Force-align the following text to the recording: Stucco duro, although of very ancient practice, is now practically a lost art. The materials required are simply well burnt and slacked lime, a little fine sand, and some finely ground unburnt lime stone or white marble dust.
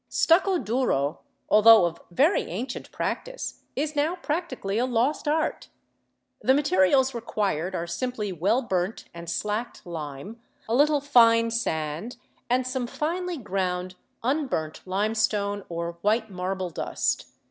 Stucco 0.09 0.57
duro, 0.57 1.19
although 1.47 1.85
of 1.85 2.01
very 2.09 2.41
ancient 2.45 2.91
practice, 2.91 3.61
is 3.75 3.95
now 3.95 4.15
practically 4.15 4.79
a 4.79 4.85
lost 4.87 5.27
art. 5.27 5.67
The 6.41 6.55
materials 6.55 7.13
required 7.13 7.75
are 7.75 7.85
simply 7.85 8.31
well 8.31 8.63
burnt 8.63 9.05
and 9.13 9.29
slacked 9.29 9.85
lime, 9.85 10.41
a 10.67 10.73
little 10.73 11.01
fine 11.01 11.51
sand, 11.51 12.17
and 12.49 12.65
some 12.65 12.87
finely 12.87 13.37
ground 13.37 13.93
unburnt 14.23 14.81
lime 14.87 15.13
stone 15.13 15.65
or 15.69 15.99
white 16.01 16.31
marble 16.31 16.71
dust. 16.71 17.27